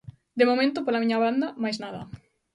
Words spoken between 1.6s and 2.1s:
máis nada.